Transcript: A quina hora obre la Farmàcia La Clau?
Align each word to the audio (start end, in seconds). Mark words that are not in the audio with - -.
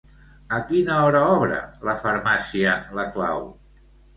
A 0.55 0.57
quina 0.69 0.95
hora 1.09 1.21
obre 1.33 1.59
la 1.91 1.95
Farmàcia 2.05 2.75
La 3.01 3.07
Clau? 3.19 3.47